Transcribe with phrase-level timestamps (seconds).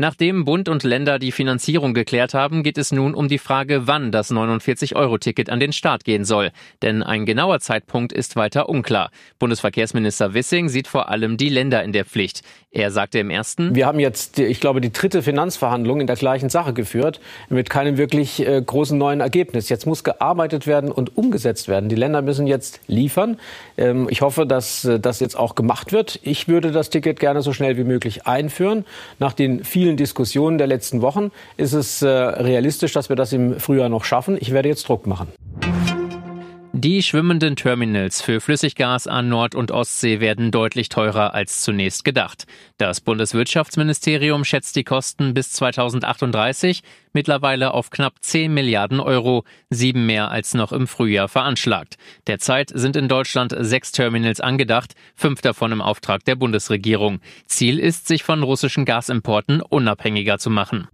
[0.00, 4.10] Nachdem Bund und Länder die Finanzierung geklärt haben, geht es nun um die Frage, wann
[4.10, 6.52] das 49-Euro-Ticket an den Start gehen soll.
[6.80, 9.10] Denn ein genauer Zeitpunkt ist weiter unklar.
[9.38, 12.40] Bundesverkehrsminister Wissing sieht vor allem die Länder in der Pflicht.
[12.72, 16.48] Er sagte im ersten, Wir haben jetzt, ich glaube, die dritte Finanzverhandlung in der gleichen
[16.50, 19.68] Sache geführt, mit keinem wirklich äh, großen neuen Ergebnis.
[19.68, 21.88] Jetzt muss gearbeitet werden und umgesetzt werden.
[21.88, 23.40] Die Länder müssen jetzt liefern.
[23.76, 26.20] Ähm, ich hoffe, dass äh, das jetzt auch gemacht wird.
[26.22, 28.84] Ich würde das Ticket gerne so schnell wie möglich einführen.
[29.18, 33.32] Nach den vielen vielen Diskussionen der letzten Wochen ist es äh, realistisch, dass wir das
[33.32, 34.38] im Frühjahr noch schaffen.
[34.40, 35.26] Ich werde jetzt Druck machen.
[36.82, 42.46] Die schwimmenden Terminals für Flüssiggas an Nord- und Ostsee werden deutlich teurer als zunächst gedacht.
[42.78, 46.80] Das Bundeswirtschaftsministerium schätzt die Kosten bis 2038
[47.12, 51.98] mittlerweile auf knapp 10 Milliarden Euro, sieben mehr als noch im Frühjahr veranschlagt.
[52.26, 57.20] Derzeit sind in Deutschland sechs Terminals angedacht, fünf davon im Auftrag der Bundesregierung.
[57.44, 60.88] Ziel ist, sich von russischen Gasimporten unabhängiger zu machen.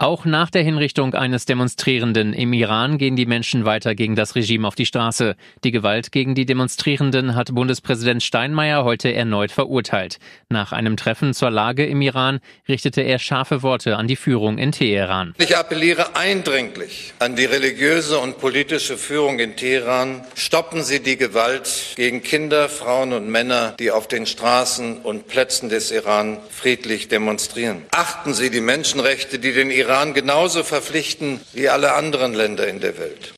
[0.00, 4.66] Auch nach der Hinrichtung eines Demonstrierenden im Iran gehen die Menschen weiter gegen das Regime
[4.66, 5.36] auf die Straße.
[5.62, 10.18] Die Gewalt gegen die Demonstrierenden hat Bundespräsident Steinmeier heute erneut verurteilt.
[10.48, 14.72] Nach einem Treffen zur Lage im Iran richtete er scharfe Worte an die Führung in
[14.72, 15.32] Teheran.
[15.38, 20.24] Ich appelliere eindringlich an die religiöse und politische Führung in Teheran.
[20.34, 25.68] Stoppen Sie die Gewalt gegen Kinder, Frauen und Männer, die auf den Straßen und Plätzen
[25.68, 27.84] des Iran friedlich demonstrieren.
[27.92, 32.80] Achten Sie die Menschenrechte, die den Iran Iran genauso verpflichten wie alle anderen Länder in
[32.80, 33.32] der Welt.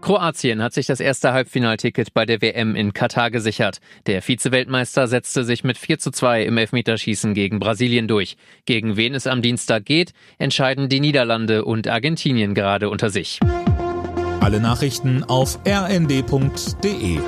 [0.00, 3.80] Kroatien hat sich das erste Halbfinalticket bei der WM in Katar gesichert.
[4.06, 8.36] Der Vize-Weltmeister setzte sich mit 4 zu 2 im Elfmeterschießen gegen Brasilien durch.
[8.66, 13.40] Gegen wen es am Dienstag geht, entscheiden die Niederlande und Argentinien gerade unter sich.
[14.38, 17.18] Alle Nachrichten auf rnd.de